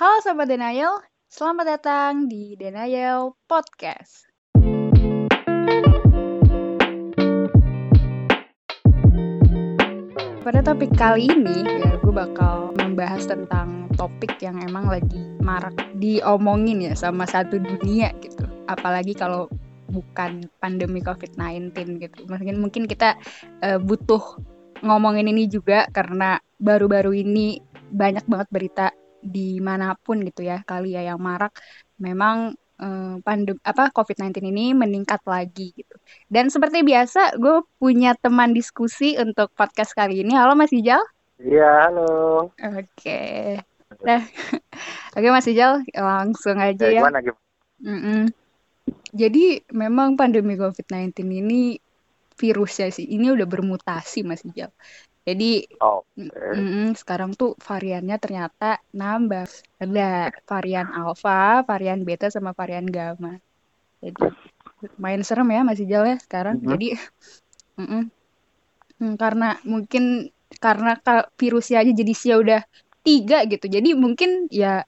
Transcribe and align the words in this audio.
Halo 0.00 0.16
Sobat 0.24 0.48
Denial, 0.48 0.96
selamat 1.28 1.76
datang 1.76 2.24
di 2.24 2.56
Denial 2.56 3.36
Podcast. 3.44 4.24
Pada 10.40 10.64
topik 10.64 10.88
kali 10.96 11.28
ini, 11.28 11.84
ya 11.84 12.00
gue 12.00 12.14
bakal 12.16 12.72
membahas 12.80 13.28
tentang 13.28 13.92
topik 14.00 14.40
yang 14.40 14.56
emang 14.64 14.88
lagi 14.88 15.20
marak 15.44 15.76
diomongin 16.00 16.80
ya 16.80 16.96
sama 16.96 17.28
satu 17.28 17.60
dunia 17.60 18.08
gitu. 18.24 18.48
Apalagi 18.72 19.12
kalau 19.12 19.52
bukan 19.92 20.48
pandemi 20.64 21.04
COVID-19 21.04 22.00
gitu. 22.00 22.24
Mungkin 22.24 22.56
mungkin 22.56 22.82
kita 22.88 23.20
uh, 23.60 23.76
butuh 23.76 24.40
ngomongin 24.80 25.28
ini 25.28 25.44
juga 25.44 25.84
karena 25.92 26.40
baru-baru 26.56 27.20
ini 27.20 27.60
banyak 27.92 28.24
banget 28.24 28.48
berita 28.48 28.86
di 29.20 29.60
mana 29.60 29.94
pun 29.94 30.24
gitu 30.24 30.44
ya 30.44 30.64
kali 30.64 30.96
ya 30.96 31.12
yang 31.12 31.20
marak 31.20 31.52
memang 32.00 32.56
eh, 32.80 33.14
pandem 33.20 33.60
apa 33.62 33.92
COVID-19 33.92 34.40
ini 34.48 34.72
meningkat 34.72 35.20
lagi 35.28 35.76
gitu. 35.76 35.96
Dan 36.32 36.48
seperti 36.48 36.80
biasa, 36.80 37.36
gue 37.36 37.62
punya 37.76 38.16
teman 38.16 38.56
diskusi 38.56 39.20
untuk 39.20 39.52
podcast 39.52 39.92
kali 39.92 40.24
ini. 40.24 40.32
Halo 40.32 40.56
Mas 40.56 40.72
Ijal. 40.72 41.00
Iya, 41.40 41.88
halo. 41.88 42.48
Oke. 42.56 43.20
Nah, 44.00 44.24
oke 45.16 45.28
Mas 45.28 45.48
Ijal, 45.48 45.84
langsung 45.92 46.56
aja 46.56 46.88
ya. 46.88 47.04
Gimana, 47.04 47.20
gimana? 47.20 47.40
Mm 47.80 48.00
-mm. 48.00 48.22
Jadi 49.10 49.64
memang 49.72 50.14
pandemi 50.16 50.56
COVID-19 50.56 51.26
ini 51.28 51.80
virusnya 52.40 52.88
sih, 52.88 53.04
ini 53.04 53.28
udah 53.28 53.44
bermutasi 53.44 54.24
Mas 54.24 54.40
Ijal. 54.48 54.72
Jadi 55.28 55.68
Oh, 55.80 56.04
mm, 56.16 56.28
mm, 56.52 56.88
sekarang 56.96 57.32
tuh 57.36 57.56
variannya 57.56 58.16
ternyata 58.20 58.80
nambah. 58.92 59.48
Ada 59.80 60.28
varian 60.44 60.88
alpha, 60.92 61.64
varian 61.64 62.04
beta, 62.04 62.28
sama 62.28 62.52
varian 62.52 62.84
gamma. 62.84 63.40
Jadi 64.04 64.28
main 65.00 65.20
serem 65.24 65.48
ya 65.52 65.60
Mas 65.64 65.80
Ijal 65.80 66.04
ya 66.08 66.16
sekarang. 66.20 66.60
Mhm. 66.60 66.68
Jadi 66.72 66.86
mm, 67.80 67.88
mm. 67.88 68.04
Mm, 69.00 69.14
karena 69.16 69.56
mungkin 69.64 70.28
karena 70.60 70.92
ka- 71.00 71.28
virusnya 71.40 71.80
aja 71.80 71.92
jadi 71.96 72.12
sih 72.12 72.32
udah 72.36 72.60
tiga 73.00 73.48
gitu. 73.48 73.64
Jadi 73.72 73.96
mungkin 73.96 74.44
ya 74.52 74.84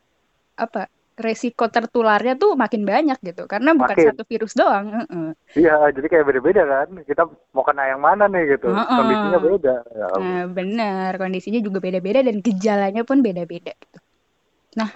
apa 0.61 0.93
resiko 1.23 1.70
tertularnya 1.70 2.34
tuh 2.34 2.59
makin 2.59 2.83
banyak 2.83 3.19
gitu. 3.23 3.47
Karena 3.47 3.73
bukan 3.73 3.95
Makin. 3.95 4.09
satu 4.12 4.23
virus 4.27 4.53
doang. 4.59 5.06
Iya, 5.55 5.95
jadi 5.95 6.06
kayak 6.11 6.27
beda-beda 6.27 6.62
kan. 6.67 6.89
Kita 7.06 7.23
mau 7.55 7.62
kena 7.62 7.95
yang 7.95 8.03
mana 8.03 8.27
nih 8.27 8.59
gitu. 8.59 8.75
Heeh. 8.75 8.97
Kondisinya 8.98 9.39
beda. 9.39 9.75
Ya. 9.95 10.06
Nah, 10.19 10.45
benar, 10.50 11.11
kondisinya 11.17 11.61
juga 11.62 11.78
beda-beda 11.78 12.20
dan 12.27 12.43
gejalanya 12.43 13.03
pun 13.06 13.23
beda-beda 13.23 13.73
gitu. 13.73 13.98
Nah, 14.77 14.91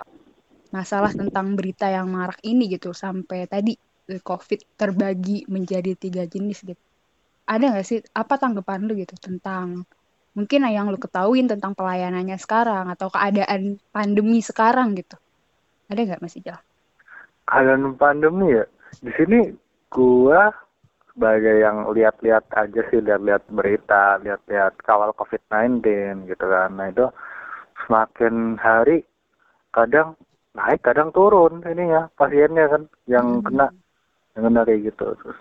masalah 0.72 1.12
tentang 1.12 1.54
berita 1.54 1.86
yang 1.88 2.08
marak 2.10 2.40
ini 2.42 2.66
gitu 2.72 2.90
sampai 2.92 3.46
tadi 3.46 3.76
eh, 4.10 4.20
COVID 4.20 4.76
terbagi 4.76 5.46
menjadi 5.48 5.92
tiga 5.96 6.24
jenis 6.26 6.64
gitu. 6.64 6.82
Ada 7.46 7.64
nggak 7.72 7.86
sih 7.86 7.98
apa 8.16 8.34
tanggapan 8.42 8.90
lu 8.90 8.98
gitu 8.98 9.14
tentang 9.22 9.86
mungkin 10.36 10.68
yang 10.68 10.90
lu 10.92 10.98
ketahuin 11.00 11.46
tentang 11.48 11.72
pelayanannya 11.72 12.36
sekarang 12.36 12.92
atau 12.92 13.08
keadaan 13.08 13.80
pandemi 13.94 14.42
sekarang 14.44 14.98
gitu? 14.98 15.16
Ada 15.86 16.00
nggak 16.02 16.22
Mas 16.22 16.38
Ijal? 16.38 16.58
Keadaan 17.46 17.94
pandemi 17.94 18.58
ya. 18.58 18.66
Di 18.98 19.10
sini 19.14 19.54
gua 19.90 20.50
sebagai 21.14 21.62
yang 21.62 21.86
lihat-lihat 21.94 22.50
aja 22.52 22.80
sih, 22.90 23.00
lihat-lihat 23.00 23.46
berita, 23.48 24.18
lihat-lihat 24.20 24.82
kawal 24.82 25.14
COVID-19 25.14 25.80
gitu 26.26 26.44
kan. 26.44 26.70
Nah 26.74 26.90
itu 26.90 27.06
semakin 27.86 28.58
hari 28.58 29.06
kadang 29.70 30.18
naik, 30.58 30.82
kadang 30.82 31.14
turun 31.14 31.62
ininya 31.62 32.10
pasiennya 32.18 32.66
kan 32.66 32.82
yang 33.06 33.40
Hmm. 33.40 33.44
kena, 33.46 33.66
yang 34.34 34.42
kena 34.50 34.60
kayak 34.66 34.92
gitu. 34.92 35.06
Terus 35.22 35.38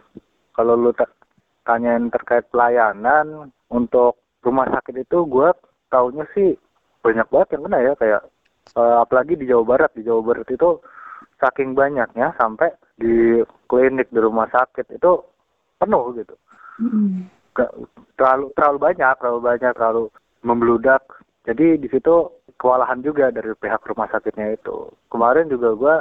kalau 0.53 0.77
lu 0.77 0.91
ta- 0.93 1.11
tanyain 1.65 2.13
terkait 2.13 2.45
pelayanan 2.53 3.49
untuk 3.73 4.21
rumah 4.45 4.69
sakit 4.69 5.01
itu 5.01 5.25
gua 5.25 5.57
taunya 5.89 6.23
sih 6.37 6.53
banyak 7.01 7.25
banget 7.33 7.57
yang 7.57 7.63
kena 7.65 7.79
ya 7.81 7.93
kayak 7.97 8.21
eh, 8.73 8.95
apalagi 9.01 9.37
di 9.37 9.45
Jawa 9.45 9.63
Barat. 9.75 9.91
Di 9.93 10.01
Jawa 10.01 10.21
Barat 10.25 10.47
itu 10.49 10.81
saking 11.37 11.75
banyaknya 11.75 12.33
sampai 12.39 12.73
di 12.95 13.43
klinik 13.67 14.07
di 14.09 14.19
rumah 14.23 14.47
sakit 14.49 14.95
itu 14.95 15.11
penuh 15.77 16.15
gitu. 16.15 16.35
Gak- 17.55 17.75
terlalu 18.15 18.51
terlalu 18.55 18.77
banyak 18.79 19.13
terlalu 19.19 19.39
banyak 19.43 19.71
terlalu 19.75 20.03
membludak. 20.41 21.03
Jadi 21.45 21.77
di 21.77 21.87
situ 21.91 22.31
kewalahan 22.57 23.03
juga 23.05 23.29
dari 23.29 23.51
pihak 23.53 23.83
rumah 23.85 24.09
sakitnya 24.09 24.55
itu. 24.55 24.89
Kemarin 25.11 25.51
juga 25.51 25.69
gua 25.75 25.95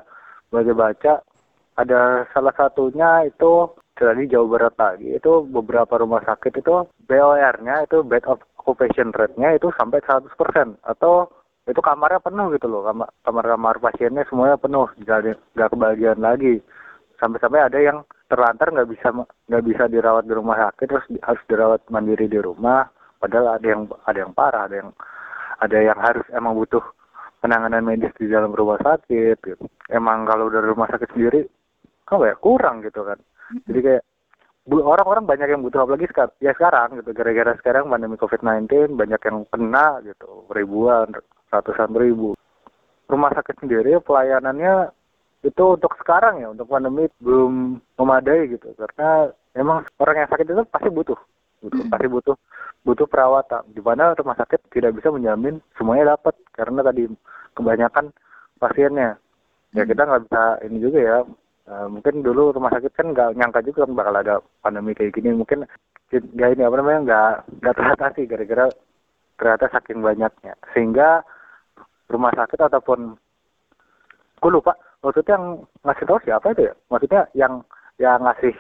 baca 0.49 0.73
baca 0.73 1.15
ada 1.75 2.23
salah 2.31 2.55
satunya 2.55 3.27
itu 3.27 3.67
dari 3.95 4.27
Jawa 4.27 4.47
Barat 4.59 4.75
lagi 4.79 5.09
itu 5.15 5.47
beberapa 5.51 5.99
rumah 5.99 6.23
sakit 6.23 6.63
itu 6.63 6.87
BOR-nya 7.07 7.87
itu 7.87 8.03
bed 8.03 8.27
of 8.27 8.43
occupation 8.59 9.15
rate-nya 9.15 9.55
itu 9.55 9.71
sampai 9.79 10.03
100% 10.03 10.31
atau 10.83 11.31
itu 11.65 11.81
kamarnya 11.81 12.21
penuh 12.21 12.53
gitu 12.53 12.69
loh 12.69 12.85
kamar 12.85 13.09
kamar-kamar 13.25 13.77
pasiennya 13.81 14.29
semuanya 14.29 14.61
penuh 14.61 14.85
nggak 15.01 15.71
kebagian 15.73 16.21
lagi. 16.21 16.61
Sampai-sampai 17.17 17.73
ada 17.73 17.79
yang 17.81 18.05
terlantar 18.29 18.69
nggak 18.69 18.91
bisa 18.93 19.09
nggak 19.49 19.65
bisa 19.65 19.85
dirawat 19.89 20.29
di 20.29 20.35
rumah 20.37 20.57
sakit 20.61 20.87
terus 20.89 21.07
di- 21.09 21.23
harus 21.25 21.41
dirawat 21.49 21.81
mandiri 21.89 22.29
di 22.29 22.37
rumah. 22.37 22.85
Padahal 23.17 23.57
ada 23.57 23.65
yang 23.65 23.89
ada 24.05 24.19
yang 24.21 24.33
parah 24.37 24.69
ada 24.69 24.77
yang 24.85 24.91
ada 25.65 25.79
yang 25.81 25.97
harus 25.97 26.27
emang 26.37 26.53
butuh 26.53 26.85
penanganan 27.41 27.85
medis 27.85 28.13
di 28.21 28.29
dalam 28.29 28.53
rumah 28.53 28.77
sakit 28.81 29.37
gitu. 29.41 29.65
emang 29.89 30.25
kalau 30.29 30.49
dari 30.49 30.69
rumah 30.69 30.89
sakit 30.89 31.13
sendiri 31.17 31.45
apa 32.13 32.25
ya 32.29 32.35
kurang 32.37 32.85
gitu 32.85 33.09
kan. 33.09 33.17
Jadi 33.65 33.81
kayak 33.81 34.05
orang-orang 34.69 35.25
banyak 35.25 35.49
yang 35.49 35.65
butuh 35.65 35.85
apalagi 35.85 36.09
sekarang 36.13 36.37
ya 36.45 36.53
sekarang 36.53 37.01
gitu. 37.01 37.11
Gara-gara 37.17 37.53
sekarang 37.57 37.89
pandemi 37.89 38.21
COVID-19 38.21 38.97
banyak 38.97 39.21
yang 39.25 39.39
kena 39.49 40.05
gitu 40.05 40.45
ribuan 40.53 41.13
ratusan 41.55 41.95
ribu. 41.95 42.35
Rumah 43.07 43.31
sakit 43.37 43.63
sendiri 43.63 44.01
pelayanannya 44.03 44.91
itu 45.45 45.65
untuk 45.77 45.93
sekarang 46.01 46.41
ya 46.41 46.49
untuk 46.51 46.67
pandemi 46.67 47.05
belum 47.21 47.79
memadai 48.01 48.49
gitu. 48.49 48.73
Karena 48.75 49.29
emang 49.55 49.85
orang 50.01 50.25
yang 50.25 50.31
sakit 50.33 50.47
itu 50.49 50.65
pasti 50.73 50.89
butuh 50.89 51.19
butuh 51.61 51.81
Mm-mm. 51.85 51.93
pasti 51.93 52.07
butuh 52.09 52.37
butuh 52.83 53.07
perawatan. 53.07 53.63
Di 53.71 53.81
mana 53.85 54.17
rumah 54.17 54.37
sakit 54.41 54.73
tidak 54.73 54.97
bisa 54.97 55.13
menjamin 55.13 55.61
semuanya 55.77 56.17
dapat 56.17 56.35
karena 56.57 56.81
tadi 56.81 57.07
kebanyakan 57.55 58.11
pasiennya. 58.59 59.21
Ya 59.77 59.83
Mm. 59.85 59.91
kita 59.91 60.03
nggak 60.07 60.23
bisa 60.31 60.43
ini 60.65 60.77
juga 60.81 60.99
ya. 61.03 61.19
Eh, 61.65 61.87
mungkin 61.89 62.21
dulu 62.21 62.53
rumah 62.53 62.73
sakit 62.73 62.93
kan 62.93 63.13
nggak 63.13 63.41
nyangka 63.41 63.61
juga 63.65 63.89
kan 63.89 63.93
bakal 63.97 64.15
ada 64.17 64.35
pandemi 64.65 64.97
kayak 64.97 65.13
gini. 65.13 65.33
Mungkin 65.37 65.69
nggak 66.09 66.51
ini 66.57 66.63
apa 66.65 66.77
namanya 66.81 67.01
nggak 67.05 67.33
nggak 67.61 67.75
teratasi 67.77 68.21
gara-gara 68.29 68.67
ternyata 69.37 69.67
saking 69.77 70.01
banyaknya. 70.01 70.55
Sehingga 70.73 71.21
rumah 72.09 72.33
sakit 72.35 72.61
ataupun 72.61 73.17
gue 74.41 74.51
lupa. 74.53 74.77
Maksudnya 75.05 75.37
yang 75.37 75.45
ngasih 75.85 76.05
tahu 76.09 76.19
siapa 76.25 76.47
itu 76.57 76.63
ya? 76.69 76.75
Maksudnya 76.89 77.23
yang 77.37 77.53
yang 78.01 78.21
ngasih 78.25 78.57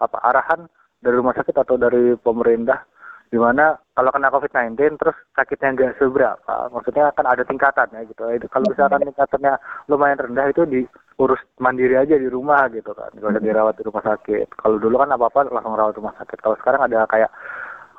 apa 0.00 0.16
arahan 0.32 0.68
dari 1.00 1.16
rumah 1.16 1.32
sakit 1.36 1.56
atau 1.56 1.76
dari 1.80 2.16
pemerintah 2.20 2.84
di 3.30 3.38
mana 3.38 3.78
kalau 3.94 4.10
kena 4.10 4.26
COVID-19 4.34 4.98
terus 4.98 5.16
sakitnya 5.38 5.68
nggak 5.72 5.96
seberapa. 6.02 6.54
Maksudnya 6.74 7.14
kan 7.14 7.26
ada 7.30 7.46
tingkatan 7.46 7.88
ya 7.94 8.02
gitu. 8.04 8.26
Itu 8.26 8.46
kalau 8.50 8.66
misalkan 8.66 9.06
tingkatannya 9.06 9.54
lumayan 9.86 10.18
rendah 10.18 10.50
itu 10.50 10.66
diurus 10.66 11.40
mandiri 11.62 11.94
aja 11.94 12.18
di 12.18 12.26
rumah 12.26 12.66
gitu 12.74 12.90
kan. 12.90 13.08
Nggak 13.14 13.38
usah 13.38 13.44
dirawat 13.44 13.74
di 13.78 13.86
rumah 13.86 14.02
sakit. 14.02 14.46
Kalau 14.58 14.76
dulu 14.82 14.98
kan 14.98 15.14
apa 15.14 15.30
apa 15.30 15.40
langsung 15.46 15.78
rawat 15.78 15.94
rumah 15.94 16.14
sakit. 16.18 16.38
Kalau 16.42 16.56
sekarang 16.58 16.82
ada 16.90 17.06
kayak 17.06 17.30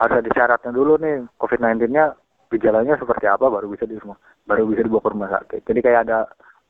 harus 0.03 0.15
ada 0.19 0.29
syaratnya 0.35 0.71
dulu 0.75 0.99
nih 0.99 1.23
COVID-19-nya 1.39 2.05
gejalanya 2.51 2.99
seperti 2.99 3.25
apa 3.31 3.47
baru 3.47 3.71
bisa 3.71 3.87
di 3.87 3.95
rumah 3.95 4.19
baru 4.43 4.67
bisa 4.67 4.83
dibawa 4.83 5.01
ke 5.01 5.09
rumah 5.15 5.29
sakit. 5.39 5.61
Jadi 5.63 5.79
kayak 5.79 6.01
ada 6.07 6.19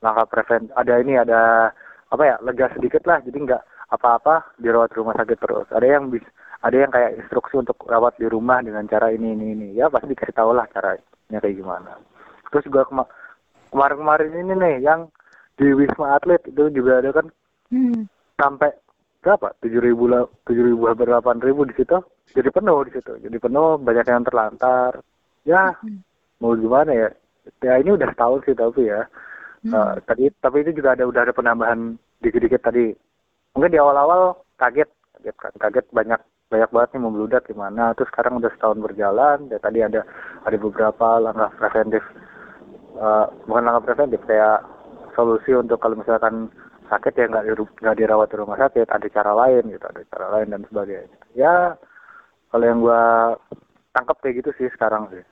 langkah 0.06 0.26
prevent 0.30 0.70
ada 0.78 0.94
ini 1.02 1.18
ada 1.18 1.74
apa 2.14 2.24
ya 2.24 2.36
lega 2.46 2.70
sedikit 2.78 3.02
lah. 3.10 3.18
Jadi 3.26 3.38
nggak 3.42 3.64
apa-apa 3.92 4.56
dirawat 4.62 4.94
di 4.94 4.98
rumah 5.02 5.16
sakit 5.18 5.38
terus. 5.42 5.68
Ada 5.74 5.88
yang 5.98 6.14
bis 6.14 6.24
ada 6.62 6.78
yang 6.78 6.94
kayak 6.94 7.18
instruksi 7.18 7.58
untuk 7.58 7.82
rawat 7.90 8.14
di 8.22 8.30
rumah 8.30 8.62
dengan 8.62 8.86
cara 8.86 9.10
ini 9.10 9.34
ini 9.34 9.46
ini. 9.58 9.68
Ya 9.74 9.90
pasti 9.90 10.14
dikasih 10.14 10.38
tahu 10.38 10.54
lah 10.54 10.70
caranya 10.70 11.38
kayak 11.42 11.58
gimana. 11.58 11.98
Terus 12.54 12.64
juga 12.70 12.86
kema- 12.86 13.10
kemarin-kemarin 13.74 14.32
ini 14.38 14.54
nih 14.54 14.76
yang 14.86 15.10
di 15.58 15.74
wisma 15.74 16.16
atlet 16.18 16.42
itu 16.46 16.70
juga 16.70 17.02
ada 17.02 17.10
kan 17.12 17.28
Hmm. 17.72 18.04
sampai 18.36 18.68
berapa? 19.24 19.56
tujuh 19.64 19.80
ribu 19.80 20.12
tujuh 20.44 20.64
ribu 20.76 20.92
hampir 20.92 21.08
delapan 21.08 21.40
ribu 21.40 21.64
di 21.64 21.74
situ. 21.80 21.98
Jadi 22.36 22.52
penuh 22.52 22.84
di 22.84 22.92
situ. 22.92 23.16
Jadi 23.16 23.38
penuh 23.40 23.80
banyak 23.80 24.06
yang 24.08 24.28
terlantar 24.28 25.00
ya 25.46 25.74
mau 26.42 26.58
gimana 26.58 26.92
ya? 26.92 27.10
Ya 27.62 27.74
ini 27.82 27.98
udah 27.98 28.10
setahun 28.14 28.46
sih 28.46 28.56
tapi 28.58 28.90
ya. 28.90 29.06
Hmm. 29.62 29.74
Eh, 29.74 29.94
tadi 30.10 30.24
tapi 30.42 30.66
itu 30.66 30.82
juga 30.82 30.98
ada 30.98 31.06
udah 31.06 31.22
ada 31.26 31.34
penambahan 31.34 31.98
dikit-dikit 32.22 32.62
tadi. 32.66 32.94
Mungkin 33.54 33.74
di 33.74 33.80
awal-awal 33.82 34.42
kaget 34.58 34.90
kaget 35.18 35.36
kan? 35.38 35.54
Kaget 35.62 35.86
banyak 35.94 36.22
banyak 36.52 36.70
banget 36.70 36.90
nih 36.94 37.02
membludak 37.02 37.44
gimana. 37.48 37.94
Terus 37.94 38.10
sekarang 38.10 38.42
udah 38.42 38.52
setahun 38.54 38.80
berjalan 38.82 39.38
ya 39.48 39.58
tadi 39.62 39.80
ada 39.86 40.02
ada 40.46 40.58
beberapa 40.58 41.08
langkah 41.22 41.50
preventif. 41.58 42.04
Uh, 42.92 43.26
bukan 43.48 43.64
langkah 43.64 43.94
preventif 43.94 44.20
kayak 44.28 44.62
solusi 45.16 45.56
untuk 45.56 45.80
kalau 45.80 45.96
misalkan 45.96 46.52
sakit 46.92 47.14
ya 47.16 47.26
nggak 47.32 47.56
nggak 47.56 47.98
dirawat 48.04 48.28
di 48.28 48.36
rumah 48.36 48.60
sakit 48.60 48.84
ada 48.92 49.08
cara 49.08 49.32
lain 49.32 49.64
gitu 49.72 49.86
ada 49.88 50.02
cara 50.12 50.28
lain 50.36 50.48
dan 50.52 50.62
sebagainya. 50.68 51.18
Ya 51.38 51.56
kalau 52.52 52.66
yang 52.68 52.80
gua 52.84 53.04
tangkap 53.92 54.18
kayak 54.20 54.44
gitu 54.44 54.52
sih 54.58 54.68
sekarang 54.76 55.08
sih 55.12 55.24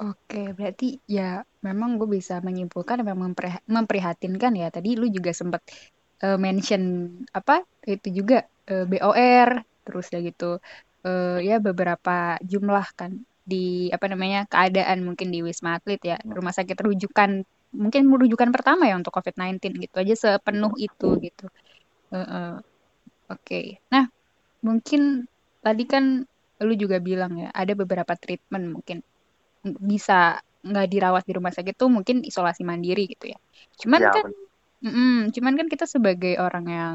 Oke, 0.00 0.56
berarti 0.56 0.96
ya 1.04 1.44
memang 1.60 2.00
gue 2.00 2.08
bisa 2.08 2.40
menyimpulkan 2.40 3.04
memang 3.04 3.36
memprihatinkan 3.68 4.56
ya. 4.56 4.72
Tadi 4.72 4.96
lu 4.96 5.12
juga 5.12 5.28
sempat 5.36 5.60
uh, 6.24 6.40
mention 6.40 7.12
apa 7.36 7.68
itu 7.84 8.08
juga 8.08 8.48
uh, 8.72 8.88
BOR, 8.88 9.60
terus 9.84 10.08
ya 10.08 10.24
gitu 10.24 10.56
uh, 11.04 11.38
ya 11.44 11.60
beberapa 11.60 12.40
jumlah 12.40 12.86
kan 12.96 13.20
di 13.44 13.92
apa 13.92 14.06
namanya 14.08 14.46
keadaan 14.48 15.04
mungkin 15.04 15.28
di 15.28 15.44
Wisma 15.44 15.76
Atlet 15.80 16.00
ya 16.00 16.16
rumah 16.22 16.54
sakit 16.54 16.80
rujukan 16.80 17.42
mungkin 17.74 18.02
rujukan 18.08 18.50
pertama 18.54 18.86
ya 18.86 18.96
untuk 18.98 19.14
COVID-19 19.14 19.84
gitu 19.84 19.96
aja 20.00 20.14
sepenuh 20.16 20.72
itu 20.80 21.08
gitu. 21.20 21.46
Uh, 22.08 22.18
uh, 22.24 22.52
Oke, 23.30 23.46
okay. 23.46 23.66
nah 23.92 24.10
mungkin 24.64 25.30
tadi 25.62 25.84
kan 25.86 26.26
lu 26.60 26.74
juga 26.76 27.00
bilang 27.00 27.36
ya 27.40 27.48
ada 27.52 27.72
beberapa 27.72 28.12
treatment 28.16 28.80
mungkin 28.80 29.00
bisa 29.64 30.40
nggak 30.60 30.88
dirawat 30.92 31.24
di 31.24 31.32
rumah 31.32 31.52
sakit 31.52 31.74
tuh 31.76 31.88
mungkin 31.88 32.20
isolasi 32.20 32.64
mandiri 32.64 33.08
gitu 33.08 33.32
ya. 33.32 33.38
Cuman 33.80 34.00
ya, 34.00 34.12
kan, 34.12 34.24
mm, 34.84 35.20
cuman 35.32 35.52
kan 35.56 35.66
kita 35.72 35.84
sebagai 35.88 36.36
orang 36.36 36.66
yang 36.68 36.94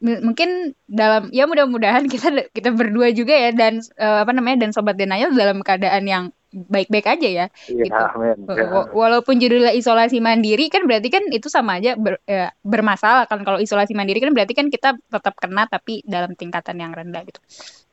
mungkin 0.00 0.72
dalam 0.88 1.28
ya 1.28 1.44
mudah-mudahan 1.44 2.08
kita 2.08 2.48
kita 2.56 2.72
berdua 2.72 3.12
juga 3.12 3.36
ya 3.36 3.52
dan 3.52 3.84
uh, 4.00 4.24
apa 4.24 4.32
namanya 4.32 4.64
dan 4.64 4.72
sobat 4.72 4.96
denial 4.96 5.28
dalam 5.36 5.60
keadaan 5.60 6.08
yang 6.08 6.24
baik-baik 6.50 7.06
aja 7.06 7.28
ya, 7.30 7.46
ya 7.70 7.84
gitu. 7.86 7.94
Amen, 7.94 8.42
ya. 8.48 8.90
Walaupun 8.90 9.38
judulnya 9.38 9.70
isolasi 9.70 10.18
mandiri 10.18 10.66
kan 10.66 10.82
berarti 10.82 11.06
kan 11.06 11.22
itu 11.30 11.46
sama 11.46 11.78
aja 11.78 11.94
ber, 11.94 12.18
ya, 12.26 12.50
bermasalah 12.66 13.30
kan 13.30 13.46
kalau 13.46 13.62
isolasi 13.62 13.94
mandiri 13.94 14.18
kan 14.18 14.34
berarti 14.34 14.58
kan 14.58 14.66
kita 14.66 14.98
tetap 14.98 15.38
kena 15.38 15.70
tapi 15.70 16.02
dalam 16.02 16.34
tingkatan 16.34 16.82
yang 16.82 16.90
rendah 16.90 17.22
gitu. 17.22 17.38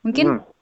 Mungkin 0.02 0.42
hmm. 0.42 0.57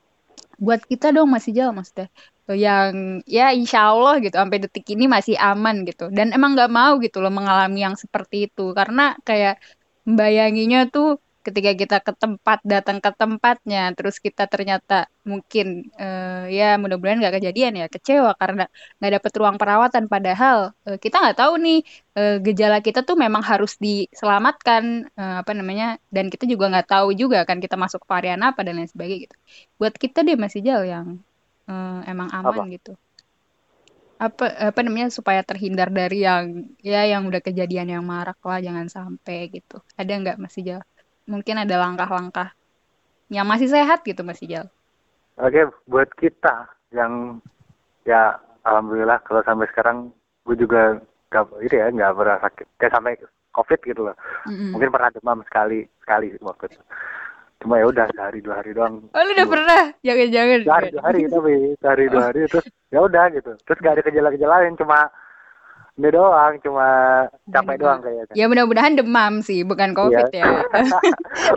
Buat 0.64 0.80
kita 0.90 1.06
dong 1.16 1.28
masih 1.34 1.52
jauh 1.58 1.72
maksudnya. 1.76 2.06
Yang 2.46 2.94
ya 3.26 3.44
insya 3.58 3.78
Allah 3.90 4.14
gitu 4.24 4.34
sampai 4.38 4.58
detik 4.62 4.86
ini 4.94 5.04
masih 5.16 5.34
aman 5.36 5.82
gitu. 5.88 6.08
Dan 6.16 6.26
emang 6.36 6.54
nggak 6.54 6.70
mau 6.78 6.92
gitu 7.04 7.18
loh 7.22 7.32
mengalami 7.38 7.78
yang 7.86 7.96
seperti 7.98 8.36
itu. 8.50 8.62
Karena 8.78 9.02
kayak 9.28 9.54
bayanginya 10.06 10.78
tuh 10.94 11.06
ketika 11.46 11.70
kita 11.78 11.96
ke 12.02 12.12
tempat 12.18 12.58
datang 12.66 12.98
ke 12.98 13.10
tempatnya 13.14 13.94
terus 13.94 14.18
kita 14.18 14.50
ternyata 14.50 15.06
mungkin 15.22 15.94
uh, 15.94 16.50
ya 16.50 16.74
mudah-mudahan 16.74 17.22
nggak 17.22 17.38
kejadian 17.38 17.78
ya 17.78 17.86
kecewa 17.86 18.34
karena 18.34 18.66
nggak 18.98 19.12
dapet 19.18 19.32
ruang 19.38 19.56
perawatan. 19.58 20.10
Padahal 20.10 20.74
uh, 20.86 20.98
kita 20.98 21.22
nggak 21.22 21.38
tahu 21.38 21.54
nih 21.62 21.78
uh, 22.18 22.36
gejala 22.42 22.82
kita 22.82 23.06
tuh 23.06 23.14
memang 23.14 23.46
harus 23.46 23.78
diselamatkan 23.78 25.06
uh, 25.14 25.46
apa 25.46 25.52
namanya 25.54 26.02
dan 26.10 26.26
kita 26.26 26.50
juga 26.50 26.66
nggak 26.66 26.88
tahu 26.90 27.14
juga 27.14 27.46
kan 27.46 27.62
kita 27.62 27.78
masuk 27.78 28.02
varian 28.10 28.42
apa 28.42 28.66
dan 28.66 28.82
lain 28.82 28.90
sebagainya 28.90 29.30
gitu. 29.30 29.36
Buat 29.78 29.94
kita 30.02 30.26
deh 30.26 30.34
masih 30.34 30.66
jauh 30.66 30.86
yang 30.86 31.22
uh, 31.70 32.02
emang 32.10 32.26
aman 32.34 32.66
apa? 32.66 32.74
gitu. 32.74 32.92
Apa 34.18 34.72
apa 34.72 34.80
namanya 34.82 35.14
supaya 35.14 35.46
terhindar 35.46 35.92
dari 35.94 36.26
yang 36.26 36.74
ya 36.82 37.06
yang 37.06 37.28
udah 37.30 37.38
kejadian 37.38 37.86
yang 37.92 38.02
marak 38.02 38.42
lah 38.42 38.58
jangan 38.58 38.90
sampai 38.90 39.46
gitu. 39.54 39.78
Ada 39.94 40.10
nggak 40.10 40.38
masih 40.42 40.62
jauh 40.66 40.86
mungkin 41.26 41.62
ada 41.62 41.74
langkah-langkah 41.76 42.54
yang 43.28 43.46
masih 43.46 43.66
sehat 43.66 44.06
gitu 44.06 44.22
Mas 44.22 44.40
Ijal. 44.42 44.70
Oke, 45.36 45.68
buat 45.90 46.08
kita 46.16 46.70
yang 46.94 47.42
ya 48.06 48.38
alhamdulillah 48.64 49.20
kalau 49.26 49.42
sampai 49.42 49.66
sekarang 49.74 50.14
gue 50.46 50.56
juga 50.56 51.02
gak 51.34 51.50
itu 51.60 51.74
ya 51.74 51.90
nggak 51.90 52.14
pernah 52.14 52.38
sakit 52.38 52.66
kayak 52.78 52.94
sampai 52.94 53.12
covid 53.50 53.80
gitu 53.82 54.00
loh. 54.06 54.16
Mm-hmm. 54.46 54.70
Mungkin 54.72 54.90
pernah 54.94 55.10
demam 55.10 55.38
sekali 55.44 55.84
sekali 56.00 56.32
waktu 56.38 56.70
itu. 56.70 56.80
Cuma 57.60 57.80
ya 57.80 57.86
udah 57.88 58.06
sehari 58.12 58.38
dua 58.44 58.62
hari 58.62 58.70
doang. 58.76 59.10
Oh 59.10 59.22
lu 59.26 59.32
udah 59.34 59.48
pernah? 59.48 59.82
Jangan-jangan. 60.06 60.60
Sehari 60.62 60.88
dua 60.92 61.02
hari 61.02 61.20
tapi 61.26 61.54
sehari 61.82 62.04
dua 62.06 62.22
hari 62.30 62.40
terus 62.46 62.66
ya 62.94 62.98
udah 63.02 63.24
gitu. 63.34 63.52
Terus 63.66 63.78
gak 63.82 63.94
ada 63.98 64.02
gejala-gejala 64.06 64.54
lain 64.62 64.76
cuma 64.78 64.98
ini 65.96 66.08
doang 66.12 66.60
cuma 66.60 66.88
capek 67.48 67.76
doang 67.80 68.00
kayaknya. 68.04 68.34
Ya 68.36 68.44
mudah-mudahan 68.52 69.00
demam 69.00 69.40
sih 69.40 69.64
bukan 69.64 69.96
covid 69.96 70.28
iya. 70.28 70.44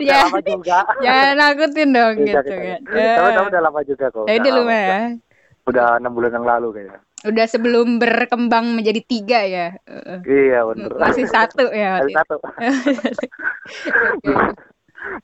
ya. 0.08 0.18
lama 0.24 0.40
juga. 0.40 0.78
Ya 1.04 1.16
nakutin 1.36 1.92
dong 1.92 2.14
ya, 2.24 2.40
gitu 2.40 2.52
kan. 2.56 2.80
ya. 2.88 3.14
tapi 3.20 3.48
udah 3.52 3.62
lama 3.62 3.80
juga 3.84 4.06
kok. 4.08 4.24
Ya 4.24 4.40
udah 4.40 4.52
lumayan 4.56 5.20
udah 5.68 6.00
enam 6.02 6.12
bulan 6.16 6.34
yang 6.34 6.46
lalu 6.46 6.68
kayaknya. 6.74 7.00
Udah 7.20 7.46
sebelum 7.46 8.00
berkembang 8.00 8.72
menjadi 8.74 9.00
tiga 9.04 9.40
ya. 9.44 9.66
Iya 10.24 10.64
benar 10.66 10.90
masih 10.96 11.28
satu 11.28 11.68
ya 11.70 12.00
masih 12.00 12.16
satu. 12.16 12.36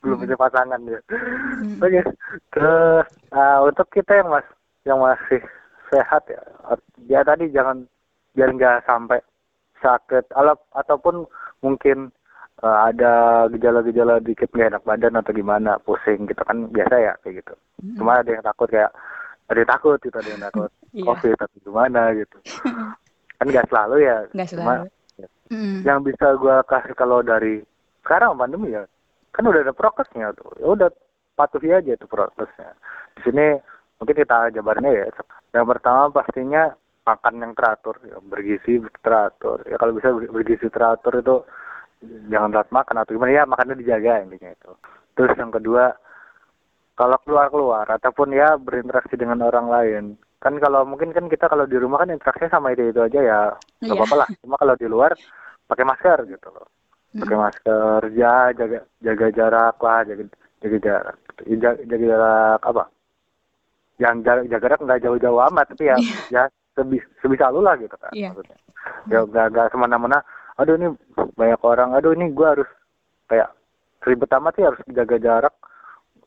Belum 0.01 0.17
punya 0.25 0.37
pasangan 0.37 0.81
ya. 0.85 1.01
Oke 1.81 2.01
terus 2.53 3.09
uh, 3.33 3.59
untuk 3.65 3.89
kita 3.93 4.23
yang 4.23 4.29
mas 4.29 4.47
yang 4.85 4.99
masih 5.01 5.41
sehat 5.89 6.23
ya. 6.29 6.41
Ya 7.09 7.21
tadi 7.25 7.49
jangan 7.49 7.89
biar 8.37 8.53
nggak 8.53 8.85
sampai 8.85 9.19
sakit 9.81 10.29
atau 10.37 10.57
ataupun 10.77 11.25
mungkin 11.65 12.13
uh, 12.61 12.79
ada 12.89 13.47
gejala-gejala 13.53 14.21
dikit 14.21 14.53
nggak 14.53 14.77
enak 14.77 14.85
badan 14.85 15.17
atau 15.17 15.33
gimana 15.33 15.81
pusing 15.83 16.29
gitu 16.29 16.41
kan 16.45 16.69
biasa 16.69 16.95
ya 17.01 17.13
kayak 17.25 17.45
gitu 17.45 17.55
mm-hmm. 17.57 17.97
cuma 18.01 18.21
ada 18.21 18.31
yang 18.31 18.45
takut 18.45 18.69
kayak 18.69 18.93
ada 19.49 19.59
yang 19.59 19.71
takut 19.73 19.99
gitu 20.01 20.17
ada 20.17 20.31
yang 20.31 20.43
takut 20.45 20.71
yeah. 20.97 21.05
covid 21.09 21.37
atau 21.41 21.59
gimana 21.65 22.03
gitu 22.17 22.37
kan 23.41 23.47
nggak 23.49 23.69
selalu 23.69 23.97
ya 24.05 24.17
gak 24.33 24.49
selalu. 24.49 24.61
cuma 24.61 24.75
ya. 25.21 25.29
mm. 25.53 25.77
yang 25.85 26.01
bisa 26.05 26.27
gue 26.37 26.57
kasih 26.69 26.95
kalau 26.97 27.21
dari 27.21 27.61
sekarang 28.05 28.39
pandemi 28.39 28.73
ya 28.73 28.85
kan 29.33 29.45
udah 29.45 29.61
ada 29.61 29.75
prokesnya 29.77 30.33
tuh 30.37 30.53
ya 30.57 30.67
udah 30.73 30.89
patuhi 31.37 31.69
aja 31.73 31.93
tuh 32.01 32.09
prokesnya 32.09 32.73
di 33.17 33.21
sini 33.29 33.47
mungkin 34.01 34.17
kita 34.17 34.53
jabarnya 34.53 34.91
ya 34.93 35.07
yang 35.53 35.69
pertama 35.69 36.09
pastinya 36.13 36.73
makan 37.07 37.35
yang 37.39 37.53
teratur 37.55 37.97
ya, 38.03 38.19
bergizi 38.19 38.83
teratur. 38.99 39.63
Ya 39.71 39.79
kalau 39.79 39.95
bisa 39.95 40.11
bergizi 40.11 40.67
teratur 40.67 41.15
itu 41.23 41.37
jangan 42.29 42.51
telat 42.53 42.71
makan 42.75 42.97
atau 43.01 43.15
gimana 43.15 43.33
ya 43.33 43.43
makannya 43.47 43.79
dijaga 43.79 44.27
intinya 44.27 44.51
itu. 44.51 44.71
Terus 45.15 45.33
yang 45.39 45.55
kedua 45.55 45.95
kalau 46.97 47.17
keluar 47.23 47.47
keluar 47.53 47.87
ataupun 47.87 48.35
ya 48.35 48.59
berinteraksi 48.59 49.15
dengan 49.15 49.45
orang 49.47 49.67
lain. 49.71 50.05
Kan 50.41 50.59
kalau 50.61 50.85
mungkin 50.85 51.15
kan 51.17 51.31
kita 51.31 51.49
kalau 51.49 51.65
di 51.65 51.79
rumah 51.79 52.05
kan 52.05 52.13
interaksi 52.13 52.51
sama 52.51 52.75
itu 52.75 52.91
itu 52.91 53.01
aja 53.01 53.21
ya. 53.23 53.41
Nggak 53.81 53.87
yeah. 53.87 53.97
apa-apa 53.97 54.17
lah. 54.17 54.29
Cuma 54.43 54.57
kalau 54.59 54.75
di 54.75 54.87
luar 54.91 55.13
pakai 55.71 55.85
masker 55.87 56.19
gitu 56.27 56.49
loh. 56.53 56.69
Pakai 57.17 57.37
masker 57.39 58.01
ya 58.13 58.51
jaga 58.53 58.85
jaga 59.01 59.27
jarak 59.33 59.77
lah 59.81 60.01
jaga 60.05 60.25
jaga 60.61 60.79
jarak. 60.83 61.17
Jaga, 61.47 61.71
jaga 61.85 62.05
jarak 62.09 62.61
apa? 62.65 62.85
Yang 63.97 64.17
jaga, 64.25 64.41
jaga 64.49 64.65
jarak 64.69 64.81
nggak 64.85 65.01
jauh-jauh 65.05 65.41
amat 65.53 65.67
tapi 65.73 65.85
ya 65.89 65.97
yeah. 66.33 66.45
ya 66.49 66.66
sebis, 66.77 67.03
sebisa 67.25 67.49
lu 67.51 67.65
lah 67.65 67.75
gitu 67.81 67.97
kan 67.97 68.13
yeah. 68.13 68.31
maksudnya 68.31 68.57
ya 69.09 69.25
gak, 69.27 69.47
gak 69.57 69.69
semena-mena 69.73 70.21
aduh 70.61 70.77
ini 70.77 70.93
banyak 71.35 71.61
orang 71.65 71.97
aduh 71.97 72.13
ini 72.13 72.31
gue 72.31 72.47
harus 72.47 72.69
kayak 73.27 73.51
ribet 74.07 74.31
amat 74.37 74.53
sih 74.55 74.65
harus 74.65 74.81
jaga 74.93 75.17
jarak 75.19 75.55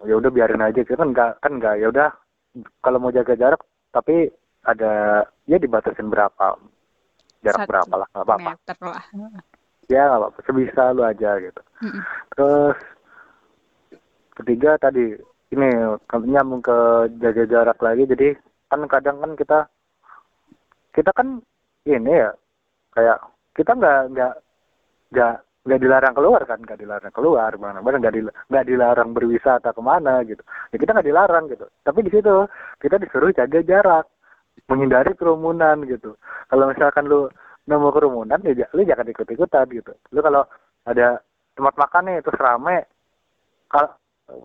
ya 0.04 0.16
udah 0.18 0.32
biarin 0.32 0.64
aja 0.64 0.82
kan 0.84 1.12
enggak 1.12 1.32
kan 1.40 1.52
enggak 1.60 1.76
ya 1.80 1.88
udah 1.92 2.10
kalau 2.84 2.98
mau 3.00 3.14
jaga 3.14 3.36
jarak 3.38 3.62
tapi 3.94 4.32
ada 4.68 5.24
ya 5.48 5.58
dibatasin 5.58 6.12
berapa 6.12 6.60
jarak 7.44 7.60
Satu 7.64 7.70
berapa 7.72 7.94
lah 7.96 8.08
nggak 8.12 8.26
apa-apa 8.28 8.50
lah. 8.84 9.04
ya 9.88 10.02
nggak 10.08 10.20
apa-apa 10.20 10.40
sebisa 10.44 10.84
lu 10.92 11.02
aja 11.04 11.30
gitu 11.40 11.62
mm 11.84 11.90
-mm. 11.90 12.02
terus 12.36 12.78
ketiga 14.40 14.72
tadi 14.80 15.16
ini 15.50 15.68
nyambung 16.30 16.62
ke 16.62 16.78
jaga 17.18 17.44
jarak 17.50 17.80
lagi 17.82 18.04
jadi 18.06 18.38
kan 18.70 18.86
kadang 18.86 19.18
kan 19.24 19.32
kita 19.34 19.60
kita 20.96 21.12
kan 21.14 21.42
ini 21.86 22.12
ya 22.12 22.32
kayak 22.94 23.18
kita 23.56 23.72
nggak 23.76 24.02
nggak 24.14 24.34
nggak 25.14 25.34
nggak 25.68 25.82
dilarang 25.84 26.14
keluar 26.16 26.42
kan 26.48 26.60
nggak 26.64 26.80
dilarang 26.80 27.14
keluar 27.14 27.52
mana 27.60 27.84
mana 27.84 28.00
nggak 28.00 28.14
nggak 28.50 28.66
dilarang 28.66 29.10
berwisata 29.14 29.70
ke 29.76 29.82
mana 29.84 30.24
gitu. 30.26 30.42
Ya 30.74 30.78
kita 30.80 30.92
nggak 30.96 31.08
dilarang 31.08 31.46
gitu. 31.52 31.66
Tapi 31.84 32.00
di 32.06 32.12
situ 32.12 32.48
kita 32.82 32.96
disuruh 32.98 33.30
jaga 33.36 33.60
jarak 33.62 34.06
menghindari 34.68 35.14
kerumunan 35.16 35.86
gitu. 35.86 36.16
Kalau 36.50 36.66
misalkan 36.70 37.06
lu 37.06 37.30
nemu 37.70 37.90
kerumunan 37.94 38.40
ya 38.42 38.68
lu 38.74 38.82
jangan 38.88 39.08
ikut 39.08 39.28
ikutan 39.30 39.68
gitu. 39.70 39.94
Lu 40.16 40.20
kalau 40.26 40.44
ada 40.88 41.22
tempat 41.54 41.76
makan 41.76 42.04
nih 42.08 42.24
terus 42.24 42.40
rame 42.40 42.88
kalau 43.70 43.92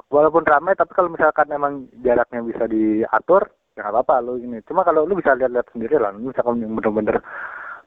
walaupun 0.08 0.44
ramai 0.44 0.74
tapi 0.76 0.92
kalau 0.96 1.12
misalkan 1.12 1.48
emang 1.52 1.88
jaraknya 2.00 2.40
bisa 2.44 2.64
diatur 2.68 3.48
ya 3.74 3.82
nggak 3.82 3.94
apa-apa 3.94 4.14
lu 4.22 4.34
ini. 4.38 4.62
Cuma 4.66 4.86
kalau 4.86 5.06
lu 5.06 5.18
bisa 5.18 5.34
lihat-lihat 5.34 5.66
sendiri 5.74 5.98
lah. 5.98 6.14
Misalkan 6.14 6.62
yang 6.62 6.74
bener-bener 6.78 7.18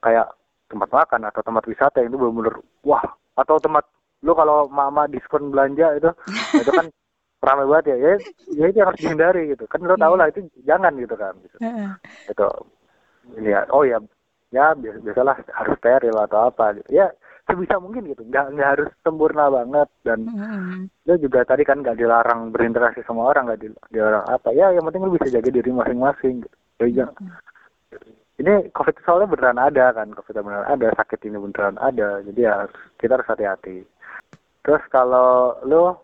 kayak 0.03 0.27
tempat 0.67 0.89
makan 0.91 1.21
atau 1.31 1.41
tempat 1.41 1.63
wisata 1.63 2.03
yang 2.03 2.11
itu 2.11 2.19
bener-bener 2.19 2.55
wah 2.83 3.03
atau 3.39 3.55
tempat 3.57 3.87
lu 4.25 4.35
kalau 4.35 4.67
mama 4.67 5.07
diskon 5.07 5.47
belanja 5.49 5.95
itu 5.95 6.09
itu 6.61 6.71
kan 6.75 6.87
ramai 7.39 7.65
banget 7.69 7.95
ya. 7.95 7.97
Ya, 7.97 8.11
ya 8.51 8.65
itu 8.67 8.77
yang 8.83 8.89
harus 8.91 9.01
dihindari 9.01 9.43
gitu. 9.55 9.63
Kan 9.71 9.87
lu 9.87 9.95
tau 9.95 10.15
lah 10.19 10.27
itu 10.27 10.43
jangan 10.67 10.91
gitu 10.99 11.15
kan 11.15 11.33
gitu. 11.39 11.57
itu 12.27 12.47
ini 13.35 13.51
ya 13.51 13.67
oh 13.75 13.83
ya 13.83 13.99
ya 14.51 14.71
biasa 14.73 14.99
biasalah 15.03 15.35
harus 15.53 15.75
steril 15.79 16.17
atau 16.17 16.39
apa. 16.47 16.75
Gitu 16.79 16.89
ya 16.91 17.07
sebisa 17.47 17.79
mungkin 17.79 18.07
gitu. 18.11 18.23
Nggak 18.27 18.45
nggak 18.55 18.69
harus 18.75 18.89
sempurna 19.03 19.47
banget 19.47 19.89
dan 20.03 20.27
lu 21.07 21.13
juga 21.19 21.47
tadi 21.47 21.63
kan 21.63 21.79
nggak 21.79 21.97
dilarang 21.99 22.51
berinteraksi 22.51 23.03
sama 23.07 23.31
orang 23.31 23.47
nggak 23.51 23.61
di- 23.63 23.81
dilarang 23.91 24.25
apa. 24.27 24.49
Ya 24.51 24.71
yang 24.75 24.83
penting 24.87 25.07
lu 25.07 25.15
bisa 25.15 25.31
jaga 25.31 25.49
diri 25.51 25.71
masing-masing 25.71 26.43
gitu. 26.43 26.55
Ya, 26.83 26.87
jangan- 27.03 27.17
ini 28.37 28.69
covid 28.69 28.93
soalnya 29.01 29.33
beneran 29.33 29.57
ada 29.57 29.97
kan 29.97 30.13
covid 30.13 30.45
beneran 30.45 30.69
ada 30.69 30.87
sakit 30.93 31.19
ini 31.25 31.41
beneran 31.41 31.75
ada. 31.81 32.21
Jadi 32.21 32.39
ya 32.45 32.67
harus, 32.67 32.77
kita 33.01 33.17
harus 33.17 33.29
hati-hati. 33.31 33.81
Terus 34.61 34.83
kalau 34.93 35.57
lu 35.65 35.95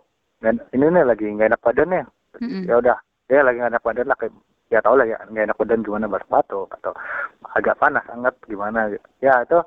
ini 0.43 0.85
nih 0.91 1.03
lagi 1.07 1.23
nggak 1.27 1.55
enak 1.55 1.63
badan 1.63 1.87
nih 1.87 2.05
Mm-mm. 2.41 2.63
ya 2.67 2.75
udah 2.81 2.97
ya 3.31 3.39
lagi 3.45 3.59
nggak 3.63 3.71
enak 3.77 3.85
badan 3.85 4.07
lah 4.11 4.17
kayak 4.19 4.33
ya 4.73 4.81
tau 4.81 4.97
lah 4.97 5.05
ya 5.05 5.21
nggak 5.29 5.53
enak 5.53 5.59
badan 5.61 5.85
gimana 5.85 6.09
batuk 6.09 6.73
atau 6.81 6.97
agak 7.53 7.77
panas 7.77 8.01
hangat 8.09 8.33
gimana 8.49 8.89
gitu. 8.89 9.05
ya 9.21 9.45
itu 9.45 9.61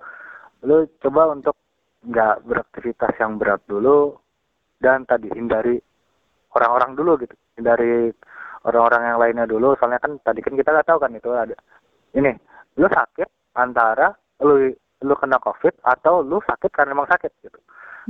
lu 0.67 0.83
coba 0.99 1.31
untuk 1.31 1.55
nggak 2.03 2.43
beraktivitas 2.43 3.15
yang 3.23 3.39
berat 3.39 3.63
dulu 3.71 4.19
dan 4.83 5.07
tadi 5.07 5.31
hindari 5.31 5.79
orang-orang 6.59 6.99
dulu 6.99 7.23
gitu 7.23 7.35
hindari 7.55 8.11
orang-orang 8.67 9.03
yang 9.07 9.19
lainnya 9.23 9.47
dulu 9.47 9.79
soalnya 9.79 10.03
kan 10.03 10.19
tadi 10.27 10.43
kan 10.43 10.59
kita 10.59 10.75
nggak 10.75 10.89
tahu 10.91 10.99
kan 10.99 11.15
itu 11.15 11.31
ada 11.31 11.55
ini 12.19 12.35
lu 12.83 12.91
sakit 12.91 13.55
antara 13.55 14.11
lu 14.43 14.75
lu 15.07 15.15
kena 15.15 15.39
covid 15.39 15.73
atau 15.87 16.27
lu 16.27 16.43
sakit 16.43 16.71
karena 16.75 16.99
emang 16.99 17.07
sakit 17.07 17.31
gitu 17.47 17.59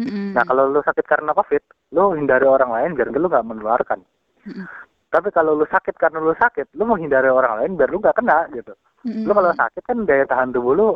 Mm-mm. 0.01 0.33
nah 0.33 0.49
kalau 0.49 0.73
lu 0.73 0.81
sakit 0.81 1.05
karena 1.05 1.37
covid 1.37 1.61
lu 1.93 2.17
hindari 2.17 2.49
orang 2.49 2.73
lain 2.73 2.97
biar 2.97 3.13
lu 3.13 3.29
nggak 3.29 3.47
menularkan. 3.47 4.01
Tapi 5.17 5.33
kalau 5.33 5.57
lu 5.57 5.65
sakit 5.65 5.97
karena 5.97 6.21
lu 6.21 6.37
sakit, 6.37 6.77
lu 6.77 6.85
menghindari 6.85 7.33
orang 7.33 7.65
lain 7.65 7.81
biar 7.81 7.89
lu 7.89 8.05
nggak 8.05 8.21
kena 8.21 8.45
gitu. 8.53 8.77
Mm-mm. 9.09 9.25
Lu 9.25 9.33
kalau 9.33 9.57
sakit 9.57 9.81
kan 9.81 10.05
daya 10.05 10.29
tahan 10.29 10.53
tubuh 10.53 10.77
lu 10.77 10.89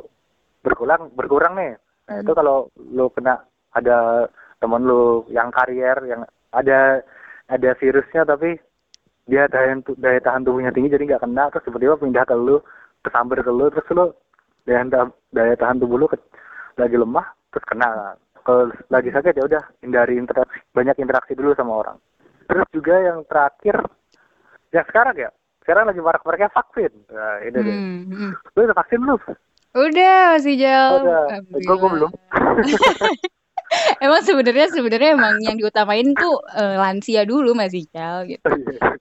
berkurang 0.61 1.09
berkurang 1.17 1.57
nih. 1.57 1.81
Nah, 2.05 2.21
Hmm. 2.21 2.23
itu 2.29 2.33
kalau 2.37 2.69
lu 2.77 3.09
kena 3.17 3.41
ada 3.73 4.29
temen 4.61 4.85
lu 4.85 5.25
yang 5.33 5.49
karier 5.49 5.97
yang 6.05 6.29
ada 6.53 7.01
ada 7.49 7.71
virusnya 7.81 8.29
tapi 8.29 8.61
dia 9.25 9.49
daya 9.49 9.81
daya 9.97 10.21
tahan 10.21 10.45
tubuhnya 10.45 10.75
tinggi 10.75 10.93
jadi 10.93 11.17
nggak 11.17 11.25
kena 11.25 11.49
terus 11.49 11.65
tiba-tiba 11.65 11.97
pindah 11.97 12.29
ke 12.29 12.37
lu 12.37 12.61
kesambar 13.01 13.41
ke 13.41 13.49
lu 13.49 13.73
terus 13.73 13.89
lu 13.95 14.07
daya 14.69 14.85
daya 15.33 15.55
tahan 15.57 15.81
tubuh 15.81 15.97
lu 15.97 16.07
ke- 16.13 16.21
lagi 16.77 16.99
lemah 16.99 17.25
terus 17.55 17.65
kena 17.65 18.19
kalau 18.45 18.69
lagi 18.91 19.09
sakit 19.15 19.39
ya 19.39 19.45
udah 19.47 19.63
hindari 19.81 20.19
interaksi 20.19 20.59
banyak 20.75 20.99
interaksi 20.99 21.33
dulu 21.39 21.55
sama 21.55 21.73
orang 21.81 21.97
terus 22.51 22.67
juga 22.75 22.99
yang 22.99 23.23
terakhir 23.31 23.87
yang 24.71 24.87
sekarang 24.89 25.17
ya. 25.19 25.31
Sekarang 25.61 25.85
lagi 25.87 26.01
marak-maraknya 26.01 26.51
vaksin. 26.51 26.93
Nah 27.13 27.35
ini 27.45 27.59
deh 27.59 27.77
Mm, 27.77 28.01
mm. 28.11 28.33
lu 28.57 28.61
udah 28.67 28.77
vaksin 28.79 28.99
belum? 29.03 29.21
Udah 29.71 30.19
masih 30.35 30.55
jauh. 30.59 31.03
udah. 31.07 31.23
Gue 31.63 31.77
belum. 31.79 32.11
Emang 34.03 34.19
sebenarnya 34.27 34.67
sebenarnya 34.75 35.15
emang 35.15 35.39
yang 35.47 35.55
diutamain 35.55 36.11
tuh 36.19 36.43
eh, 36.59 36.75
lansia 36.75 37.23
dulu 37.23 37.55
masih 37.55 37.87
Cal 37.95 38.27
gitu. 38.27 38.43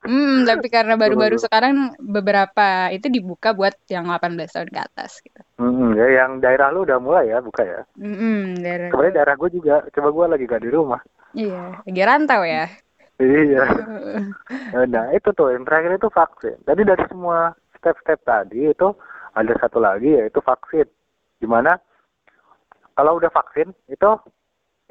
Hmm, 0.05 0.45
tapi 0.45 0.69
karena 0.69 0.93
baru-baru 0.93 1.41
sekarang 1.41 1.97
beberapa 1.97 2.93
itu 2.93 3.09
dibuka 3.09 3.57
buat 3.57 3.73
yang 3.89 4.05
18 4.13 4.37
tahun 4.45 4.69
ke 4.69 4.79
atas 4.79 5.25
gitu. 5.25 5.41
Hmm, 5.57 5.97
ya 5.97 6.21
yang 6.21 6.37
daerah 6.37 6.69
lu 6.69 6.85
udah 6.85 7.01
mulai 7.01 7.33
ya 7.33 7.41
buka 7.41 7.65
ya? 7.65 7.81
Hmm, 7.97 8.61
daerah 8.61 8.93
sebenarnya 8.93 9.13
daerah 9.17 9.35
gue 9.41 9.49
juga. 9.57 9.75
Coba 9.89 10.07
gue 10.13 10.25
lagi 10.37 10.43
gak 10.45 10.61
di 10.61 10.69
rumah. 10.69 11.01
Iya, 11.33 11.81
lagi 11.85 12.01
rantau 12.05 12.41
ya. 12.45 12.65
Iya. 13.19 13.63
Nah 14.93 15.11
itu 15.11 15.29
tuh 15.35 15.51
yang 15.51 15.67
terakhir 15.67 15.99
itu 15.99 16.07
vaksin. 16.09 16.57
Tadi 16.63 16.81
dari 16.87 17.03
semua 17.11 17.51
step-step 17.77 18.19
tadi 18.23 18.71
itu 18.71 18.95
ada 19.35 19.53
satu 19.59 19.79
lagi 19.79 20.15
yaitu 20.15 20.39
vaksin. 20.39 20.87
Di 21.39 21.47
mana 21.47 21.75
kalau 22.95 23.19
udah 23.19 23.31
vaksin 23.31 23.71
itu 23.87 24.09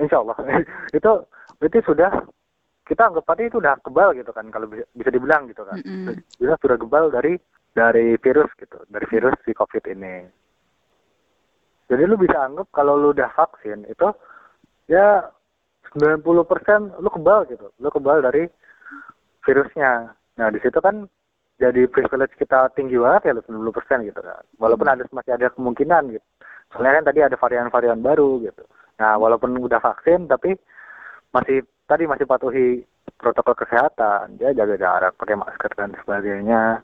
insya 0.00 0.22
Allah 0.22 0.36
itu 0.98 1.12
berarti 1.58 1.78
sudah 1.84 2.12
kita 2.88 3.12
anggap 3.12 3.24
tadi 3.28 3.52
itu 3.52 3.60
udah 3.60 3.76
kebal 3.84 4.16
gitu 4.16 4.32
kan 4.32 4.48
kalau 4.48 4.64
bisa, 4.64 4.84
bisa 4.96 5.10
dibilang 5.12 5.44
gitu 5.48 5.60
kan. 5.68 5.76
Mm-mm. 5.84 6.16
bisa 6.40 6.56
sudah 6.56 6.76
kebal 6.80 7.12
dari 7.12 7.36
dari 7.76 8.16
virus 8.16 8.48
gitu 8.56 8.80
dari 8.88 9.06
virus 9.08 9.36
si 9.44 9.52
covid 9.52 9.84
ini. 9.88 10.24
Jadi 11.88 12.02
lu 12.04 12.16
bisa 12.20 12.44
anggap 12.44 12.68
kalau 12.72 12.96
lu 12.96 13.12
udah 13.12 13.28
vaksin 13.32 13.84
itu 13.88 14.08
ya 14.88 15.28
90% 15.98 17.02
lu 17.02 17.10
kebal 17.10 17.44
gitu. 17.50 17.66
Lu 17.82 17.88
kebal 17.90 18.22
dari 18.22 18.46
virusnya. 19.42 20.14
Nah 20.38 20.48
di 20.54 20.58
situ 20.62 20.78
kan 20.78 21.04
jadi 21.58 21.90
privilege 21.90 22.38
kita 22.38 22.70
tinggi 22.78 22.94
banget 22.94 23.30
ya 23.30 23.32
lu 23.34 23.42
90% 23.42 24.06
gitu 24.06 24.20
kan. 24.22 24.42
Walaupun 24.62 24.86
ada 24.86 25.02
masih 25.10 25.34
ada 25.34 25.50
kemungkinan 25.50 26.14
gitu. 26.14 26.26
Soalnya 26.70 27.02
kan 27.02 27.04
tadi 27.10 27.20
ada 27.24 27.36
varian-varian 27.36 28.00
baru 28.00 28.38
gitu. 28.46 28.62
Nah 29.02 29.18
walaupun 29.18 29.58
udah 29.58 29.82
vaksin 29.82 30.30
tapi 30.30 30.54
masih 31.34 31.66
tadi 31.90 32.06
masih 32.06 32.24
patuhi 32.24 32.86
protokol 33.18 33.58
kesehatan. 33.58 34.38
Dia 34.38 34.54
jaga 34.54 34.78
jarak 34.78 35.12
pakai 35.18 35.34
masker 35.34 35.72
dan 35.74 35.92
sebagainya. 35.98 36.78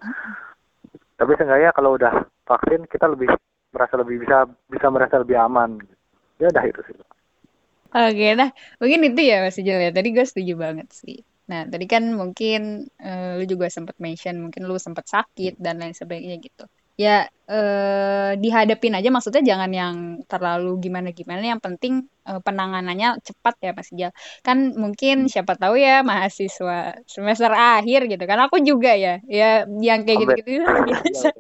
Tapi 1.14 1.30
seenggaknya 1.38 1.71
kalau 1.71 1.94
udah 1.94 2.26
vaksin 2.50 2.90
kita 2.90 3.06
lebih 3.06 3.30
merasa 3.71 3.94
lebih 3.94 4.26
bisa 4.26 4.50
bisa 4.66 4.87
merasa 4.90 5.23
lebih 5.23 5.38
aman. 5.38 5.78
Ya 6.42 6.50
udah 6.50 6.64
itu 6.66 6.83
sih 6.90 6.99
Oke, 7.95 8.25
nah 8.41 8.51
mungkin 8.83 9.01
itu 9.07 9.21
ya 9.31 9.35
Mas 9.45 9.57
Ijal 9.61 9.79
ya. 9.87 9.91
Tadi 9.97 10.09
gue 10.17 10.25
setuju 10.27 10.53
banget 10.65 10.89
sih. 11.01 11.17
Nah, 11.51 11.63
tadi 11.73 11.85
kan 11.93 12.03
mungkin 12.21 12.61
eh, 12.99 13.39
lu 13.39 13.45
juga 13.53 13.67
sempat 13.71 13.97
mention 14.05 14.35
mungkin 14.45 14.63
lu 14.69 14.75
sempat 14.83 15.07
sakit 15.15 15.53
dan 15.65 15.79
lain 15.81 15.95
sebagainya 15.95 16.37
gitu. 16.43 16.65
Ya 16.99 17.31
eh, 17.51 18.31
dihadapin 18.43 18.95
aja 18.99 19.09
maksudnya 19.15 19.43
jangan 19.51 19.71
yang 19.71 19.95
terlalu 20.31 20.71
gimana-gimana. 20.85 21.43
Yang 21.55 21.61
penting 21.67 21.93
eh, 22.27 22.41
penanganannya 22.47 23.09
cepat 23.27 23.55
ya 23.63 23.71
Mas 23.79 23.89
Ijal. 23.95 24.11
Kan 24.47 24.59
mungkin 24.83 25.15
siapa 25.31 25.55
tahu 25.55 25.75
ya 25.79 26.03
mahasiswa 26.03 26.99
semester 27.07 27.51
akhir 27.55 28.11
gitu 28.11 28.25
kan. 28.27 28.39
Aku 28.51 28.59
juga 28.59 28.91
ya. 28.99 29.23
Ya 29.23 29.71
yang 29.71 30.03
kayak 30.03 30.19
gitu-gitu 30.35 30.67
biasa 30.91 31.31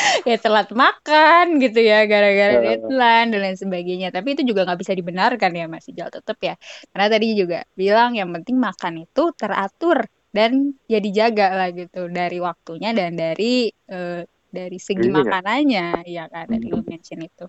ya 0.28 0.36
telat 0.44 0.68
makan 0.82 1.44
gitu 1.62 1.78
ya 1.90 1.96
gara-gara 2.10 2.54
Ya. 2.54 2.60
deadline 2.64 3.28
dan 3.32 3.40
lain 3.44 3.58
sebagainya. 3.58 4.08
Tapi 4.14 4.28
itu 4.34 4.42
juga 4.50 4.60
nggak 4.66 4.80
bisa 4.82 4.92
dibenarkan 4.98 5.50
ya 5.60 5.64
Mas. 5.72 5.86
Ijal 5.90 6.08
tetap 6.16 6.38
ya. 6.48 6.54
Karena 6.92 7.06
tadi 7.14 7.26
juga 7.40 7.56
bilang 7.80 8.10
yang 8.18 8.30
penting 8.34 8.56
makan 8.60 8.94
itu 9.04 9.22
teratur 9.40 9.98
dan 10.36 10.52
ya 10.92 10.98
dijaga 11.00 11.44
lah 11.58 11.68
gitu 11.72 11.98
dari 12.12 12.36
waktunya 12.48 12.88
dan 12.98 13.10
dari 13.16 13.70
eh, 13.92 14.20
dari 14.56 14.78
segi 14.80 15.08
Gizinya. 15.08 15.18
makanannya. 15.18 16.06
Ya 16.08 16.22
kan 16.32 16.44
tadi 16.52 16.66
lu 16.72 16.80
mention 16.86 17.20
itu. 17.26 17.44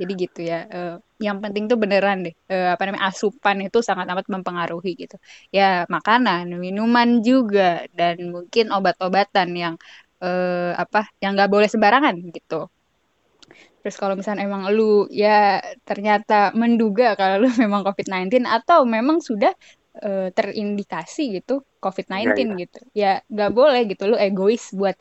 Jadi 0.00 0.12
gitu 0.22 0.40
ya 0.50 0.56
eh, 0.74 0.94
yang 1.26 1.38
penting 1.44 1.64
tuh 1.70 1.78
beneran 1.82 2.16
deh 2.26 2.34
eh, 2.52 2.68
apa 2.74 2.82
namanya 2.86 3.04
asupan 3.10 3.56
itu 3.66 3.78
sangat 3.88 4.06
amat 4.12 4.26
mempengaruhi 4.34 4.90
gitu. 5.02 5.16
Ya 5.56 5.86
makanan 5.94 6.44
minuman 6.64 7.08
juga 7.28 7.86
dan 7.98 8.16
mungkin 8.34 8.64
obat-obatan 8.76 9.48
yang 9.62 9.74
eh, 10.22 10.72
apa 10.78 11.10
yang 11.22 11.34
nggak 11.36 11.50
boleh 11.50 11.68
sembarangan 11.68 12.14
gitu. 12.30 12.70
Terus 13.82 13.96
kalau 13.98 14.14
misalnya 14.14 14.46
emang 14.46 14.70
lu 14.70 15.10
ya 15.10 15.58
ternyata 15.82 16.54
menduga 16.54 17.18
kalau 17.18 17.42
lu 17.42 17.48
memang 17.64 17.82
COVID-19 17.82 18.46
atau 18.46 18.86
memang 18.86 19.18
sudah 19.18 19.50
eh, 19.98 20.30
terindikasi 20.30 21.42
gitu 21.42 21.66
COVID-19 21.82 22.38
Iya, 22.38 22.44
iya. 22.46 22.54
gitu. 22.62 22.80
Ya 22.94 23.12
nggak 23.26 23.50
boleh 23.52 23.80
gitu 23.90 24.02
lu 24.06 24.16
egois 24.16 24.70
buat 24.70 24.96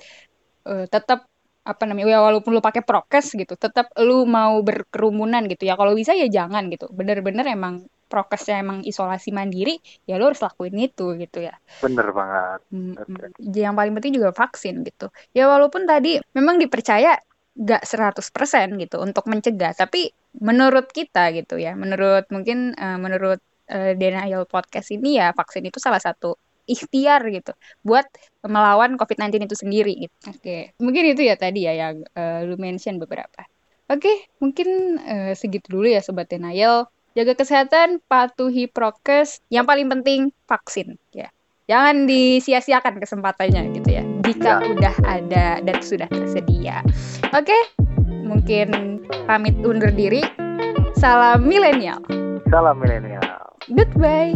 eh, 0.67 0.85
tetap 0.89 1.29
apa 1.61 1.83
namanya 1.85 2.17
ya 2.17 2.19
walaupun 2.25 2.57
lu 2.57 2.61
pakai 2.63 2.81
prokes 2.81 3.37
gitu, 3.37 3.53
tetap 3.53 3.93
lu 4.01 4.25
mau 4.25 4.57
berkerumunan 4.65 5.45
gitu 5.45 5.69
ya. 5.69 5.77
Kalau 5.77 5.93
bisa 5.93 6.17
ya 6.17 6.25
jangan 6.25 6.65
gitu. 6.73 6.89
Bener-bener 6.89 7.45
emang 7.53 7.85
prokesnya 8.11 8.55
emang 8.63 8.79
isolasi 8.91 9.29
mandiri, 9.39 9.79
ya 10.09 10.13
lu 10.19 10.23
harus 10.29 10.41
lakuin 10.45 10.75
itu 10.87 11.03
gitu 11.23 11.37
ya. 11.47 11.55
bener 11.83 12.07
banget 12.19 12.59
Mm, 12.71 12.93
Oke. 13.01 13.25
mm. 13.39 13.51
Yang 13.63 13.73
paling 13.79 13.93
penting 13.97 14.13
juga 14.17 14.29
vaksin 14.41 14.75
gitu. 14.87 15.07
Ya 15.37 15.43
walaupun 15.51 15.83
tadi 15.91 16.19
memang 16.37 16.55
dipercaya 16.63 17.19
gak 17.69 17.83
100% 17.83 18.67
gitu 18.79 18.95
untuk 19.03 19.23
mencegah, 19.31 19.75
tapi 19.75 20.11
menurut 20.39 20.87
kita 20.97 21.35
gitu 21.37 21.59
ya, 21.59 21.75
menurut 21.75 22.23
mungkin 22.31 22.71
eh, 22.79 22.97
menurut 23.05 23.39
eh, 23.67 23.93
Denial 23.99 24.43
Podcast 24.47 24.87
ini 24.95 25.19
ya 25.19 25.35
vaksin 25.35 25.63
itu 25.67 25.79
salah 25.83 25.99
satu 25.99 26.39
ikhtiar 26.69 27.21
gitu 27.35 27.51
buat 27.83 28.05
melawan 28.45 28.95
COVID-19 28.95 29.43
itu 29.51 29.57
sendiri 29.59 29.93
gitu. 30.07 30.15
Oke, 30.31 30.71
mungkin 30.79 31.03
itu 31.11 31.21
ya 31.27 31.35
tadi 31.35 31.67
ya 31.67 31.73
yang 31.75 31.95
eh, 32.15 32.39
lu 32.47 32.55
mention 32.55 32.95
beberapa. 33.03 33.43
Oke, 33.91 34.31
mungkin 34.39 34.67
eh, 35.03 35.33
segitu 35.35 35.67
dulu 35.75 35.87
ya 35.91 35.99
Sobat 35.99 36.31
Denial. 36.31 36.87
Jaga 37.11 37.35
kesehatan, 37.35 37.99
patuhi 38.07 38.71
prokes. 38.71 39.43
Yang 39.51 39.65
paling 39.67 39.87
penting 39.91 40.19
vaksin 40.47 40.95
ya. 41.11 41.27
Jangan 41.67 42.07
disia-siakan 42.07 42.99
kesempatannya 42.99 43.71
gitu 43.75 43.89
ya. 43.91 44.03
Jika 44.23 44.59
Ya. 44.59 44.67
udah 44.75 44.95
ada 45.03 45.47
dan 45.59 45.77
sudah 45.79 46.07
tersedia. 46.07 46.83
Oke, 47.31 47.55
mungkin 48.23 48.99
pamit 49.27 49.55
undur 49.63 49.91
diri. 49.91 50.23
Salam 50.95 51.47
milenial. 51.47 51.99
salam 52.51 52.77
milenial 52.77 53.23
Goodbye. 53.71 54.35